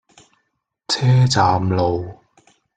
[0.87, 2.03] 車站路